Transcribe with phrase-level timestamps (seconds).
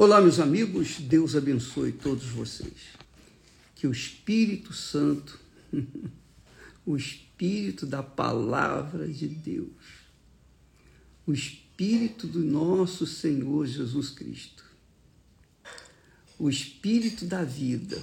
[0.00, 2.94] Olá, meus amigos, Deus abençoe todos vocês.
[3.74, 5.40] Que o Espírito Santo,
[6.86, 9.74] o Espírito da Palavra de Deus,
[11.26, 14.64] o Espírito do nosso Senhor Jesus Cristo,
[16.38, 18.00] o Espírito da vida,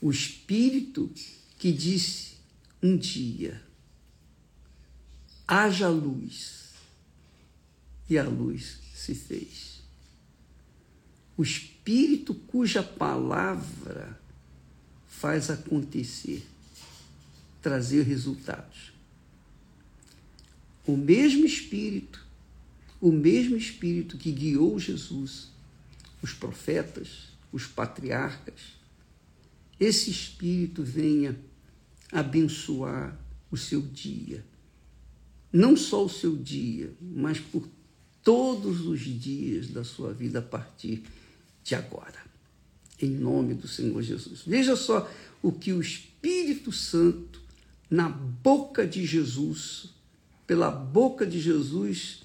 [0.00, 1.12] o Espírito
[1.58, 2.36] que disse
[2.82, 3.62] um dia:
[5.46, 6.70] haja luz,
[8.08, 9.67] e a luz se fez
[11.38, 14.20] o Espírito cuja palavra
[15.06, 16.44] faz acontecer,
[17.62, 18.92] trazer resultados.
[20.84, 22.26] O mesmo Espírito,
[23.00, 25.52] o mesmo Espírito que guiou Jesus,
[26.20, 28.76] os profetas, os patriarcas,
[29.78, 31.38] esse Espírito venha
[32.10, 33.16] abençoar
[33.48, 34.44] o seu dia.
[35.52, 37.68] Não só o seu dia, mas por
[38.24, 41.04] todos os dias da sua vida a partir
[41.68, 42.16] de agora.
[43.00, 44.42] Em nome do Senhor Jesus.
[44.46, 45.08] Veja só
[45.42, 47.40] o que o Espírito Santo,
[47.90, 49.90] na boca de Jesus,
[50.46, 52.22] pela boca de Jesus,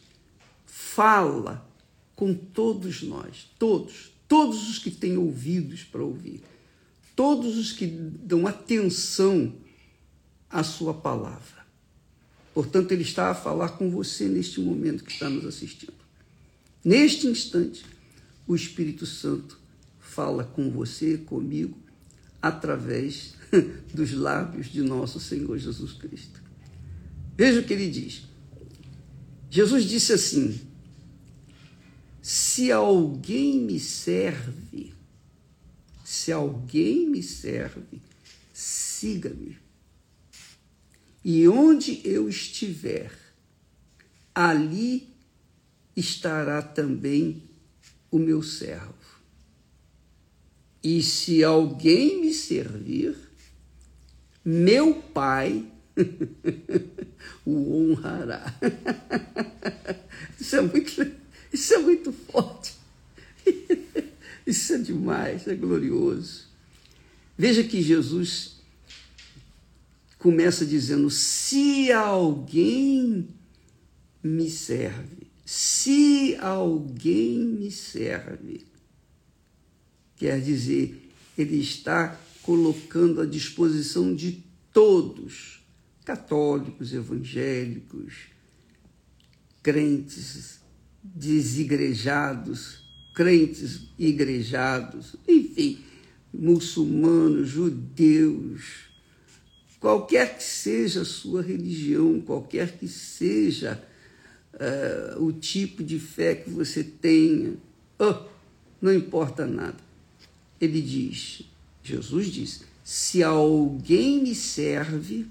[0.66, 1.68] fala
[2.16, 6.42] com todos nós, todos, todos os que têm ouvidos para ouvir,
[7.16, 9.54] todos os que dão atenção
[10.50, 11.64] à Sua palavra.
[12.54, 15.94] Portanto, Ele está a falar com você neste momento que está nos assistindo.
[16.84, 17.84] Neste instante,
[18.48, 19.60] o Espírito Santo
[20.00, 21.78] fala com você, comigo,
[22.42, 23.36] através
[23.94, 26.42] dos lábios de nosso Senhor Jesus Cristo.
[27.36, 28.24] Veja o que ele diz.
[29.50, 30.60] Jesus disse assim:
[32.22, 34.94] Se alguém me serve,
[36.04, 38.02] se alguém me serve,
[38.54, 39.58] siga-me.
[41.24, 43.12] E onde eu estiver,
[44.36, 45.08] ali
[45.96, 47.44] estará também
[48.14, 48.94] o meu servo.
[50.84, 53.18] E se alguém me servir,
[54.46, 55.66] meu Pai
[57.44, 58.54] o honrará.
[60.40, 61.12] Isso é muito,
[61.52, 62.76] isso é muito forte.
[64.46, 66.48] Isso é demais, é glorioso.
[67.38, 68.58] Veja que Jesus
[70.20, 73.30] começa dizendo: se alguém
[74.22, 78.66] me serve, se alguém me serve.
[80.16, 85.64] Quer dizer, ele está colocando à disposição de todos,
[86.06, 88.14] católicos, evangélicos,
[89.62, 90.60] crentes
[91.04, 92.84] desigrejados,
[93.14, 95.80] crentes igrejados, enfim,
[96.34, 98.90] muçulmanos, judeus,
[99.80, 103.84] qualquer que seja a sua religião, qualquer que seja
[104.54, 107.54] uh, o tipo de fé que você tenha,
[108.00, 108.16] oh,
[108.82, 109.78] não importa nada.
[110.60, 111.44] Ele diz,
[111.84, 115.28] Jesus diz: se alguém me serve,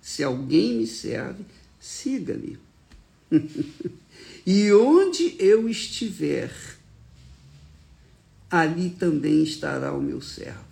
[0.00, 1.44] se alguém me serve,
[1.80, 2.58] siga-me.
[4.46, 6.52] e onde eu estiver,
[8.50, 10.66] ali também estará o meu servo.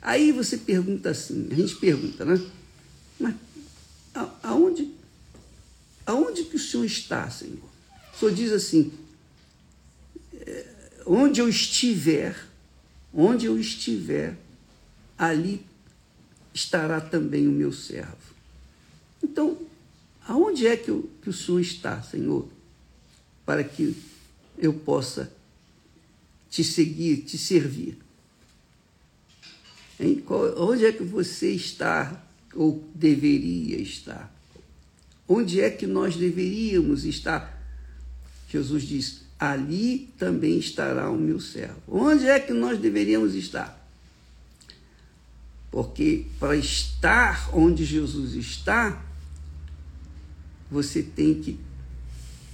[0.00, 2.44] Aí você pergunta assim, a gente pergunta, né?
[3.20, 3.34] Mas
[4.42, 4.90] aonde
[6.04, 7.70] Aonde que o Senhor está, Senhor?
[8.14, 8.92] O Senhor diz assim:
[10.34, 10.66] é,
[11.06, 12.36] onde eu estiver,
[13.12, 14.36] onde eu estiver,
[15.16, 15.64] ali
[16.52, 18.32] estará também o meu servo.
[19.22, 19.58] Então,
[20.26, 22.48] aonde é que, eu, que o Senhor está, Senhor?
[23.46, 23.96] Para que
[24.58, 25.32] eu possa
[26.50, 27.98] te seguir, te servir.
[29.98, 30.24] Hein?
[30.56, 32.24] Onde é que você está
[32.54, 34.32] ou deveria estar?
[35.34, 37.58] Onde é que nós deveríamos estar?
[38.50, 41.80] Jesus diz: ali também estará o meu servo.
[41.88, 43.80] Onde é que nós deveríamos estar?
[45.70, 49.02] Porque para estar onde Jesus está,
[50.70, 51.58] você tem que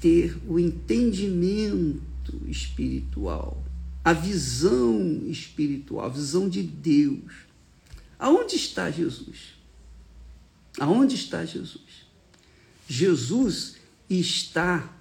[0.00, 2.00] ter o entendimento
[2.46, 3.60] espiritual,
[4.04, 7.32] a visão espiritual, a visão de Deus.
[8.16, 9.56] Aonde está Jesus?
[10.78, 12.07] Aonde está Jesus?
[12.88, 13.76] Jesus
[14.08, 14.96] está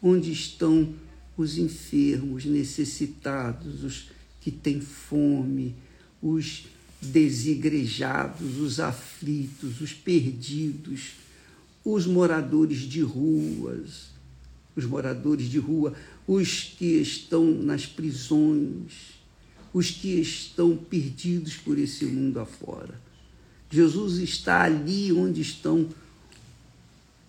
[0.00, 0.94] onde estão
[1.36, 4.08] os enfermos, necessitados, os
[4.40, 5.74] que têm fome,
[6.22, 6.66] os
[7.02, 11.14] desigrejados, os aflitos, os perdidos,
[11.84, 14.06] os moradores de ruas,
[14.76, 15.94] os moradores de rua,
[16.26, 19.16] os que estão nas prisões,
[19.74, 23.00] os que estão perdidos por esse mundo afora.
[23.68, 26.05] Jesus está ali onde estão os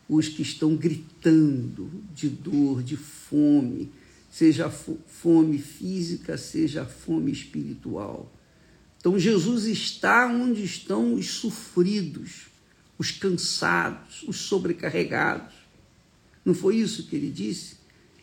[0.07, 3.91] que estão gritando de dor, de fome,
[4.31, 8.31] seja fome física, seja fome espiritual.
[8.99, 12.47] Então Jesus está onde estão os sofridos,
[12.97, 15.53] os cansados, os sobrecarregados.
[16.43, 17.75] Não foi isso que ele disse?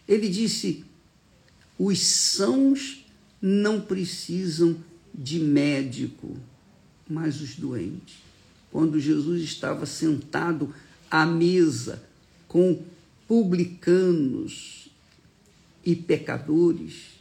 [0.08, 0.84] Ele disse:
[1.78, 3.04] os sãos
[3.40, 4.76] não precisam
[5.14, 6.36] de médico,
[7.08, 8.16] mas os doentes.
[8.70, 10.74] Quando Jesus estava sentado
[11.14, 12.02] à mesa
[12.48, 12.82] com
[13.28, 14.88] publicanos
[15.84, 17.20] e pecadores,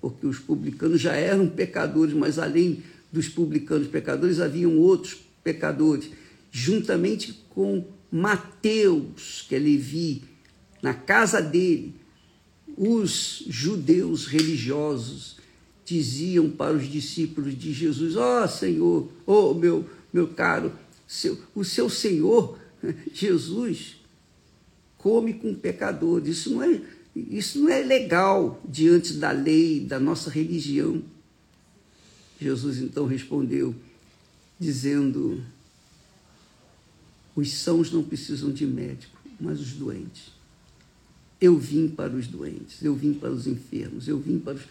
[0.00, 6.08] porque os publicanos já eram pecadores, mas além dos publicanos pecadores haviam outros pecadores,
[6.50, 10.22] juntamente com Mateus, que é Levi,
[10.80, 11.94] na casa dele,
[12.74, 15.36] os judeus religiosos
[15.84, 20.72] diziam para os discípulos de Jesus: Ó oh, Senhor, ó oh, meu, meu caro,
[21.06, 22.58] seu, o seu Senhor,
[23.12, 23.96] Jesus,
[24.98, 26.38] come com pecadores.
[26.38, 26.80] Isso não, é,
[27.14, 31.02] isso não é legal diante da lei, da nossa religião.
[32.40, 33.74] Jesus então respondeu,
[34.58, 35.42] dizendo:
[37.34, 40.34] Os sãos não precisam de médico, mas os doentes.
[41.40, 44.62] Eu vim para os doentes, eu vim para os enfermos, eu vim para os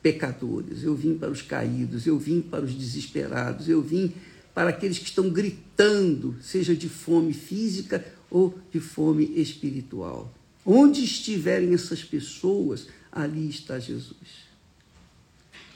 [0.00, 4.12] pecadores, eu vim para os caídos, eu vim para os desesperados, eu vim
[4.54, 10.32] para aqueles que estão gritando, seja de fome física ou de fome espiritual.
[10.64, 14.52] Onde estiverem essas pessoas, ali está Jesus.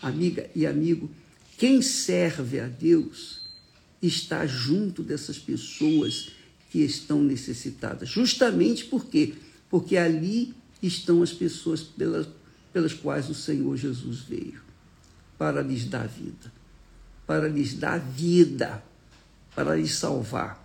[0.00, 1.10] Amiga e amigo,
[1.56, 3.46] quem serve a Deus
[4.00, 6.30] está junto dessas pessoas
[6.70, 8.08] que estão necessitadas.
[8.08, 9.34] Justamente por quê?
[9.70, 12.28] Porque ali estão as pessoas pelas,
[12.72, 14.60] pelas quais o Senhor Jesus veio
[15.38, 16.52] para lhes dar vida,
[17.26, 18.82] para lhes dar vida,
[19.54, 20.64] para lhes salvar,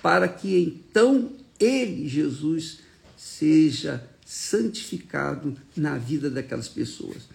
[0.00, 2.80] para que então ele, Jesus,
[3.16, 7.28] seja santificado na vida daquelas pessoas.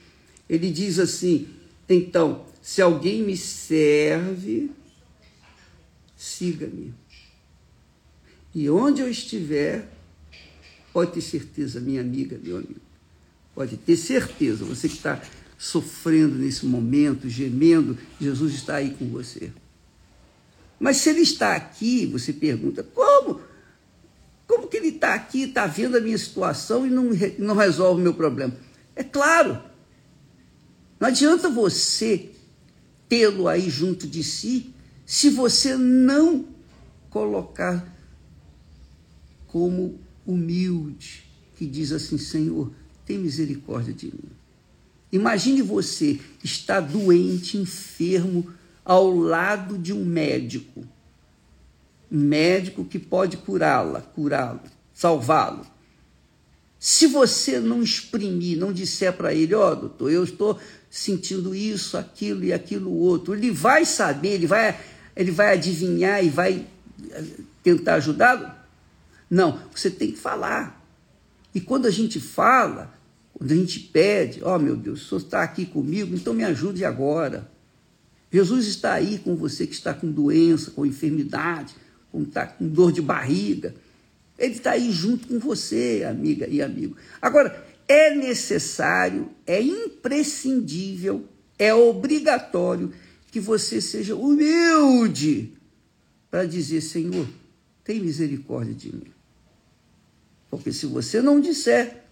[0.48, 1.48] Ele diz assim:
[1.90, 4.72] então, se alguém me serve,
[6.16, 6.94] siga-me.
[8.56, 9.90] E onde eu estiver,
[10.94, 12.80] pode ter certeza, minha amiga, meu amigo,
[13.54, 15.22] pode ter certeza, você que está
[15.58, 19.52] sofrendo nesse momento, gemendo, Jesus está aí com você.
[20.80, 23.40] Mas se ele está aqui, você pergunta, como?
[24.46, 27.10] Como que ele está aqui, está vendo a minha situação e não,
[27.40, 28.56] não resolve o meu problema?
[28.96, 29.62] É claro,
[31.00, 32.32] não adianta você
[33.08, 34.74] tê-lo aí junto de si
[35.06, 36.48] se você não
[37.10, 37.94] colocar
[39.48, 41.24] como humilde,
[41.56, 42.72] que diz assim: Senhor,
[43.06, 44.32] tem misericórdia de mim.
[45.14, 48.52] Imagine você estar doente, enfermo,
[48.84, 50.84] ao lado de um médico.
[52.12, 54.62] Um médico que pode curá-la, curá-lo,
[54.92, 55.68] salvá-lo.
[56.80, 61.96] Se você não exprimir, não disser para ele, ó, oh, doutor, eu estou sentindo isso,
[61.96, 63.36] aquilo e aquilo outro.
[63.36, 64.80] Ele vai saber, ele vai,
[65.16, 66.66] ele vai adivinhar e vai
[67.12, 67.24] eh,
[67.62, 68.52] tentar ajudá-lo?
[69.30, 70.84] Não, você tem que falar.
[71.54, 72.92] E quando a gente fala,
[73.34, 76.44] quando a gente pede, ó oh, meu Deus, o Senhor está aqui comigo, então me
[76.44, 77.52] ajude agora.
[78.32, 81.76] Jesus está aí com você que está com doença, com enfermidade,
[82.12, 83.76] com, está com dor de barriga.
[84.38, 86.96] Ele está aí junto com você, amiga e amigo.
[87.22, 91.28] Agora, é necessário, é imprescindível,
[91.60, 92.92] é obrigatório
[93.32, 95.54] que você seja humilde
[96.30, 97.28] para dizer: Senhor,
[97.84, 99.12] tem misericórdia de mim.
[100.50, 102.03] Porque se você não disser,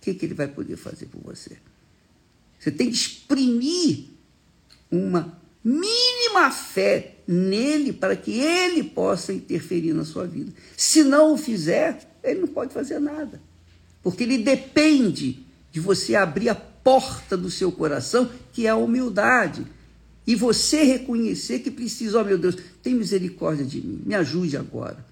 [0.00, 1.58] o que, que ele vai poder fazer por você?
[2.58, 4.06] Você tem que exprimir
[4.90, 10.52] uma mínima fé nele para que ele possa interferir na sua vida.
[10.76, 13.40] Se não o fizer, ele não pode fazer nada
[14.02, 19.66] porque ele depende de você abrir a porta do seu coração, que é a humildade,
[20.26, 24.56] e você reconhecer que precisa, ó oh, meu Deus, tem misericórdia de mim, me ajude
[24.56, 25.04] agora.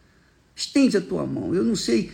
[0.54, 1.54] Estende a tua mão.
[1.54, 2.10] Eu não sei,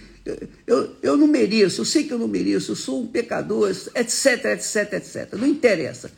[0.67, 4.45] eu, eu não mereço, eu sei que eu não mereço, eu sou um pecador, etc,
[4.47, 5.35] etc, etc.
[5.35, 6.11] Não interessa.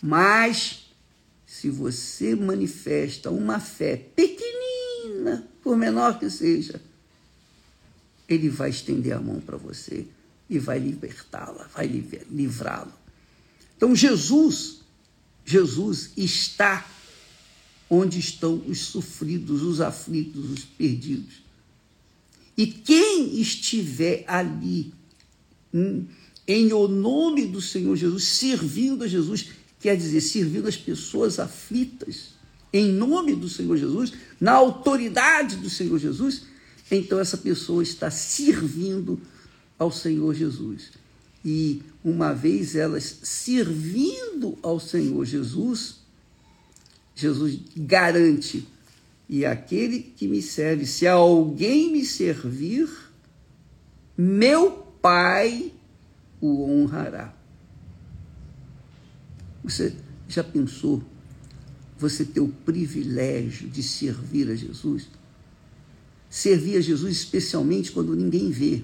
[0.00, 0.92] Mas,
[1.44, 6.80] se você manifesta uma fé pequenina, por menor que seja,
[8.28, 10.06] ele vai estender a mão para você
[10.48, 11.86] e vai libertá-la, vai
[12.30, 12.92] livrá-lo.
[13.76, 14.82] Então Jesus,
[15.44, 16.86] Jesus está
[17.90, 21.47] onde estão os sofridos, os aflitos, os perdidos.
[22.58, 24.92] E quem estiver ali,
[25.72, 26.04] hum,
[26.44, 32.30] em o nome do Senhor Jesus, servindo a Jesus, quer dizer, servindo as pessoas aflitas,
[32.72, 36.42] em nome do Senhor Jesus, na autoridade do Senhor Jesus,
[36.90, 39.20] então essa pessoa está servindo
[39.78, 40.90] ao Senhor Jesus.
[41.44, 46.00] E uma vez elas servindo ao Senhor Jesus,
[47.14, 48.66] Jesus garante:
[49.28, 52.88] e aquele que me serve, se alguém me servir,
[54.16, 55.72] meu Pai
[56.40, 57.32] o honrará.
[59.62, 59.94] Você
[60.28, 61.02] já pensou
[61.96, 65.08] você ter o privilégio de servir a Jesus?
[66.30, 68.82] Servir a Jesus especialmente quando ninguém vê.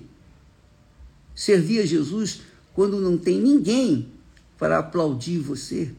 [1.34, 4.08] Servir a Jesus quando não tem ninguém
[4.58, 5.92] para aplaudir você.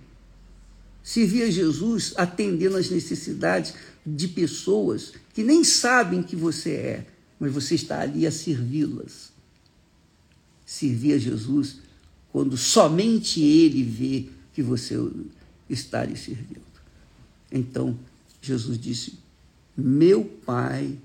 [1.06, 7.08] Servir a Jesus atendendo às necessidades de pessoas que nem sabem que você é,
[7.40, 9.32] mas você está ali a servi-las.
[10.66, 11.78] Servir a Jesus
[12.32, 14.96] quando somente Ele vê que você
[15.70, 16.66] está lhe servindo.
[17.52, 18.00] Então,
[18.42, 19.14] Jesus disse:
[19.78, 20.98] Meu Pai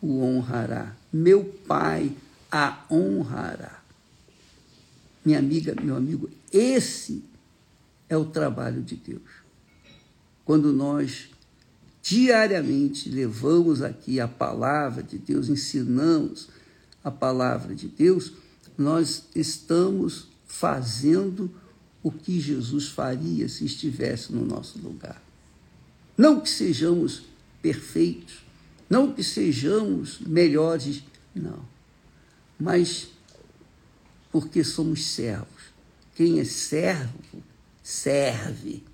[0.00, 2.12] o honrará, meu Pai
[2.48, 3.82] a honrará.
[5.24, 7.24] Minha amiga, meu amigo, esse
[8.10, 9.22] é o trabalho de Deus.
[10.44, 11.30] Quando nós
[12.02, 16.48] diariamente levamos aqui a palavra de Deus, ensinamos
[17.04, 18.32] a palavra de Deus,
[18.76, 21.50] nós estamos fazendo
[22.02, 25.22] o que Jesus faria se estivesse no nosso lugar.
[26.18, 27.22] Não que sejamos
[27.62, 28.42] perfeitos,
[28.88, 31.64] não que sejamos melhores, não,
[32.58, 33.08] mas
[34.32, 35.70] porque somos servos.
[36.14, 37.18] Quem é servo,
[37.82, 38.84] serve.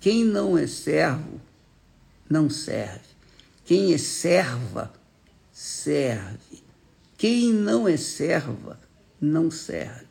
[0.00, 1.40] Quem não é servo,
[2.28, 3.14] não serve.
[3.64, 4.92] Quem é serva,
[5.52, 6.62] serve.
[7.16, 8.78] Quem não é serva,
[9.20, 10.04] não serve.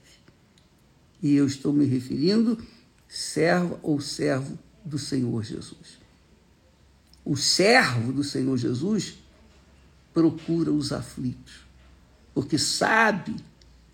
[1.22, 2.58] E eu estou me referindo
[3.08, 6.00] serva ou servo do Senhor Jesus.
[7.24, 9.20] O servo do Senhor Jesus
[10.14, 11.62] procura os aflitos,
[12.34, 13.36] porque sabe,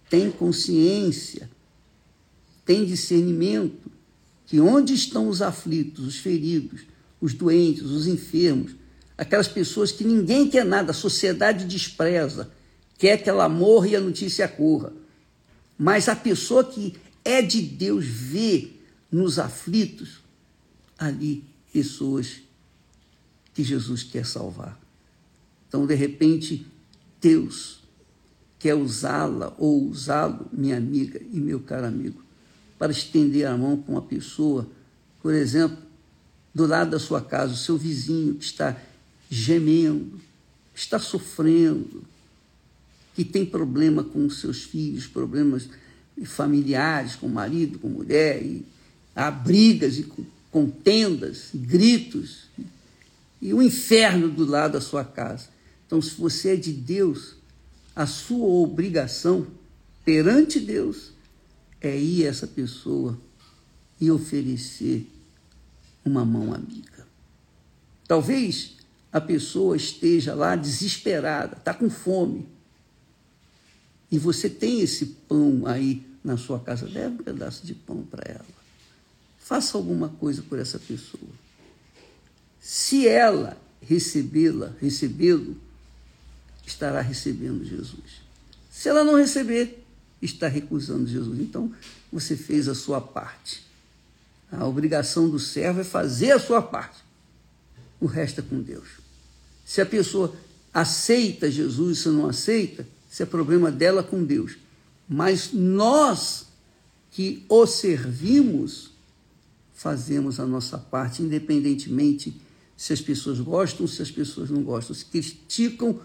[0.09, 1.49] tem consciência,
[2.65, 3.88] tem discernimento
[4.49, 6.81] que onde estão os aflitos, os feridos,
[7.21, 8.71] os doentes, os enfermos,
[9.15, 12.49] aquelas pessoas que ninguém quer nada, a sociedade despreza,
[12.97, 14.91] quer que ela morra e a notícia corra.
[15.77, 18.71] Mas a pessoa que é de Deus vê
[19.11, 20.19] nos aflitos
[20.97, 22.41] ali pessoas
[23.53, 24.79] que Jesus quer salvar.
[25.67, 26.65] Então, de repente,
[27.21, 27.81] Deus
[28.57, 32.23] quer usá-la ou usá-lo, minha amiga e meu caro amigo,
[32.79, 34.65] para estender a mão para uma pessoa,
[35.21, 35.77] por exemplo,
[36.55, 38.75] do lado da sua casa, o seu vizinho que está
[39.29, 40.19] gemendo,
[40.73, 42.03] está sofrendo,
[43.13, 45.69] que tem problema com seus filhos, problemas
[46.23, 48.65] familiares, com o marido, com a mulher, e
[49.13, 50.07] há brigas e
[50.49, 52.45] contendas, gritos,
[53.41, 55.49] e o inferno do lado da sua casa.
[55.85, 57.35] Então, se você é de Deus,
[57.95, 59.47] a sua obrigação
[60.05, 61.11] perante Deus
[61.81, 63.17] é ir essa pessoa
[63.99, 65.07] e oferecer
[66.05, 67.07] uma mão amiga.
[68.07, 68.77] Talvez
[69.11, 72.47] a pessoa esteja lá desesperada, está com fome,
[74.11, 78.23] e você tem esse pão aí na sua casa, leve um pedaço de pão para
[78.31, 78.45] ela.
[79.37, 81.31] Faça alguma coisa por essa pessoa.
[82.59, 85.55] Se ela recebê-la, recebê-lo,
[86.65, 88.21] estará recebendo Jesus.
[88.69, 89.83] Se ela não receber,
[90.21, 91.39] está recusando Jesus.
[91.39, 91.71] Então,
[92.11, 93.63] você fez a sua parte.
[94.51, 97.03] A obrigação do servo é fazer a sua parte.
[97.99, 98.87] O resto é com Deus.
[99.65, 100.33] Se a pessoa
[100.73, 104.57] aceita Jesus, se não aceita, isso é problema dela com Deus.
[105.07, 106.47] Mas nós
[107.11, 108.91] que o servimos,
[109.73, 112.39] fazemos a nossa parte, independentemente
[112.77, 115.99] se as pessoas gostam, se as pessoas não gostam, se criticam,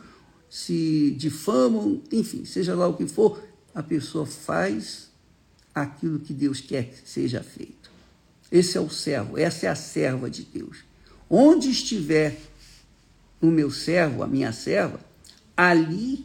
[0.51, 3.43] se difamam, enfim, seja lá o que for,
[3.75, 5.11] a pessoa faz
[5.75, 7.91] aquilo que Deus quer que seja feito.
[8.51, 10.85] Esse é o servo, essa é a serva de Deus.
[11.29, 12.39] Onde estiver
[13.41, 15.01] o meu servo, a minha serva,
[15.57, 16.25] ali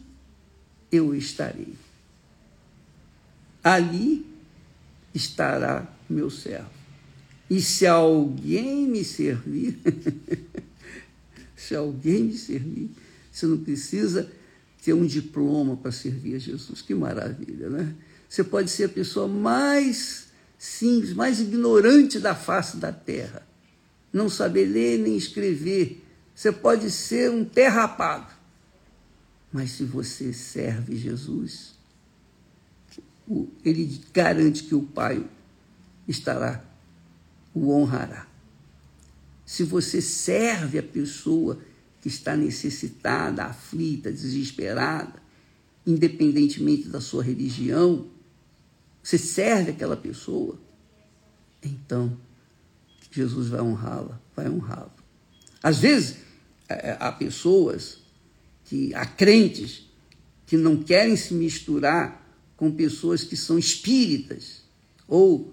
[0.92, 1.74] eu estarei.
[3.62, 4.24] Ali
[5.12, 6.70] estará meu servo.
[7.48, 9.80] E se alguém me servir,
[11.56, 12.90] se alguém me servir,
[13.32, 14.30] você não precisa
[14.82, 16.80] ter um diploma para servir a Jesus.
[16.82, 17.94] Que maravilha, né?
[18.28, 23.46] Você pode ser a pessoa mais simples, mais ignorante da face da terra.
[24.12, 26.04] Não saber ler nem escrever.
[26.34, 28.32] Você pode ser um terrapado.
[29.52, 31.74] Mas se você serve Jesus,
[33.64, 35.24] ele garante que o Pai
[36.06, 36.64] estará,
[37.52, 38.26] o honrará.
[39.44, 41.58] Se você serve a pessoa
[42.00, 45.20] que está necessitada, aflita, desesperada,
[45.86, 48.06] independentemente da sua religião,
[49.02, 50.58] você serve aquela pessoa,
[51.62, 52.16] então
[53.10, 54.92] Jesus vai honrá-la, vai honrá-lo.
[55.62, 56.16] Às vezes,
[56.68, 57.98] é, é, há pessoas,
[58.64, 59.86] que, há crentes,
[60.46, 62.20] que não querem se misturar
[62.56, 64.62] com pessoas que são espíritas
[65.08, 65.52] ou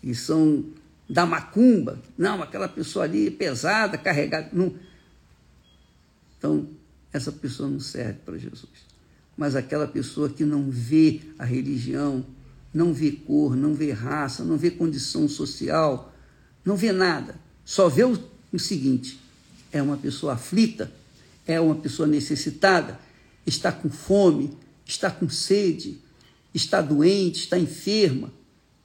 [0.00, 0.64] que são
[1.08, 2.00] da macumba.
[2.16, 4.50] Não, aquela pessoa ali é pesada, carregada.
[4.52, 4.74] Não.
[6.44, 6.68] Então,
[7.10, 8.68] essa pessoa não serve para Jesus.
[9.34, 12.22] Mas aquela pessoa que não vê a religião,
[12.72, 16.12] não vê cor, não vê raça, não vê condição social,
[16.62, 17.34] não vê nada,
[17.64, 18.22] só vê o,
[18.52, 19.18] o seguinte:
[19.72, 20.92] é uma pessoa aflita,
[21.46, 23.00] é uma pessoa necessitada,
[23.46, 25.98] está com fome, está com sede,
[26.52, 28.30] está doente, está enferma,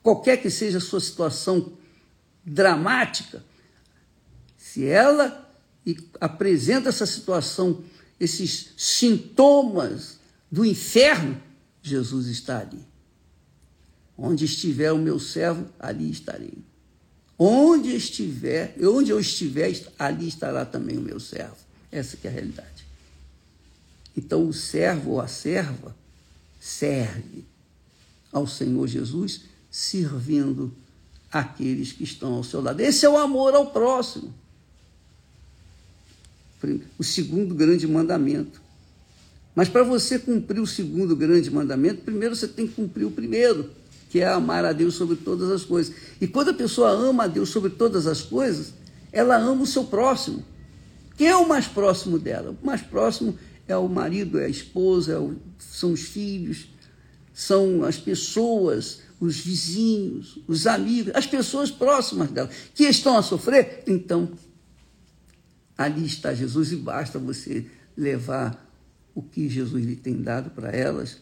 [0.02, 1.74] qualquer que seja a sua situação
[2.46, 3.44] dramática,
[4.58, 5.49] se ela
[6.20, 7.84] apresenta essa situação,
[8.20, 10.20] esses sintomas
[10.52, 11.42] do inferno,
[11.82, 12.86] Jesus está ali.
[14.18, 16.58] Onde estiver o meu servo, ali estarei.
[17.38, 21.56] Onde estiver, onde eu estiver, ali estará também o meu servo.
[21.90, 22.86] Essa é a realidade.
[24.16, 25.96] Então o servo ou a serva
[26.60, 27.46] serve
[28.32, 29.42] ao Senhor Jesus,
[29.72, 30.74] servindo
[31.32, 32.82] aqueles que estão ao seu lado.
[32.82, 34.34] Esse é o amor ao próximo.
[36.98, 38.62] O segundo grande mandamento.
[39.56, 43.70] Mas para você cumprir o segundo grande mandamento, primeiro você tem que cumprir o primeiro,
[44.10, 45.94] que é amar a Deus sobre todas as coisas.
[46.20, 48.74] E quando a pessoa ama a Deus sobre todas as coisas,
[49.12, 50.44] ela ama o seu próximo.
[51.18, 52.56] Quem é o mais próximo dela?
[52.62, 53.38] O mais próximo
[53.68, 56.70] é o marido, é a esposa, é o, são os filhos,
[57.34, 63.84] são as pessoas, os vizinhos, os amigos, as pessoas próximas dela, que estão a sofrer.
[63.86, 64.30] Então,
[65.80, 68.70] ali está Jesus e basta você levar
[69.16, 71.22] o que Jesus lhe tem dado para elas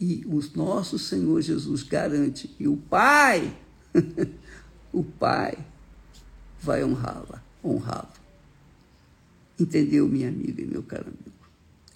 [0.00, 3.56] e o nosso Senhor Jesus garante que o Pai,
[4.92, 5.56] o Pai,
[6.60, 8.08] vai honrá-la, honrá-lo.
[9.56, 11.30] Entendeu, minha amiga e meu caro amigo?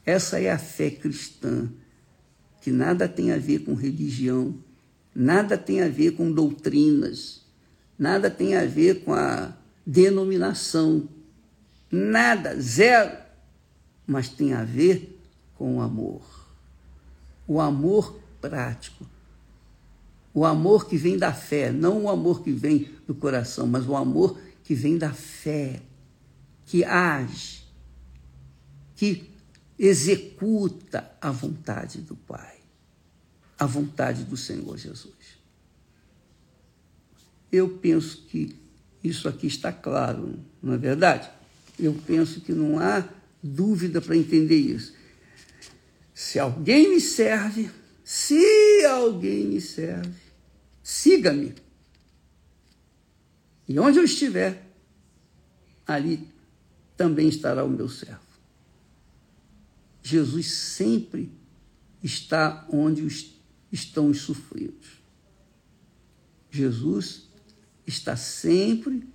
[0.05, 1.69] Essa é a fé cristã,
[2.61, 4.55] que nada tem a ver com religião,
[5.13, 7.45] nada tem a ver com doutrinas,
[7.99, 9.53] nada tem a ver com a
[9.85, 11.09] denominação,
[11.97, 13.17] nada, zero,
[14.07, 15.21] mas tem a ver
[15.55, 16.37] com o amor
[17.47, 19.07] o amor prático.
[20.35, 23.97] O amor que vem da fé, não o amor que vem do coração, mas o
[23.97, 25.81] amor que vem da fé,
[26.67, 27.65] que age,
[28.95, 29.31] que
[29.79, 32.57] executa a vontade do Pai,
[33.59, 35.15] a vontade do Senhor Jesus.
[37.51, 38.59] Eu penso que
[39.03, 41.31] isso aqui está claro, não é verdade?
[41.79, 43.09] Eu penso que não há
[43.43, 44.95] dúvida para entender isso.
[46.15, 47.71] Se alguém me serve,
[48.03, 50.15] se alguém me serve,
[50.83, 51.55] siga-me.
[53.69, 54.67] E onde eu estiver,
[55.87, 56.27] ali
[56.97, 58.21] também estará o meu servo.
[60.03, 61.33] Jesus sempre
[62.03, 63.35] está onde os,
[63.73, 65.03] estão os sofridos.
[66.51, 67.29] Jesus
[67.87, 69.07] está sempre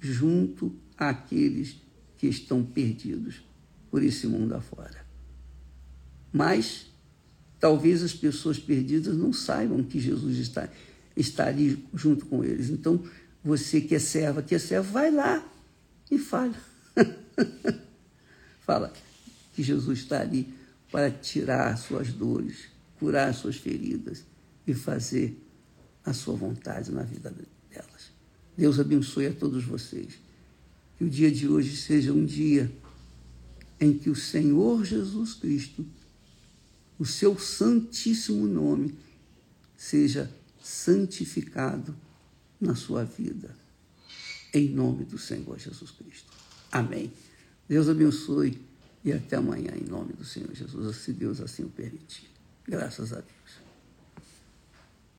[0.00, 1.76] junto àqueles
[2.20, 3.42] que estão perdidos
[3.90, 5.06] por esse mundo afora.
[6.30, 6.92] Mas
[7.58, 10.68] talvez as pessoas perdidas não saibam que Jesus está,
[11.16, 12.68] está ali junto com eles.
[12.68, 13.02] Então,
[13.42, 15.42] você que é serva, que é servo, vai lá
[16.10, 16.54] e fala.
[18.66, 18.92] fala
[19.54, 20.52] que Jesus está ali
[20.92, 24.26] para tirar suas dores, curar suas feridas
[24.66, 25.42] e fazer
[26.04, 27.34] a sua vontade na vida
[27.70, 28.12] delas.
[28.54, 30.18] Deus abençoe a todos vocês.
[31.00, 32.70] Que o dia de hoje seja um dia
[33.80, 35.82] em que o Senhor Jesus Cristo
[36.98, 38.98] o seu santíssimo nome
[39.74, 40.30] seja
[40.62, 41.96] santificado
[42.60, 43.56] na sua vida.
[44.52, 46.30] Em nome do Senhor Jesus Cristo.
[46.70, 47.10] Amém.
[47.66, 48.60] Deus abençoe
[49.02, 52.28] e até amanhã, em nome do Senhor Jesus, se Deus assim o permitir.
[52.68, 53.59] Graças a Deus.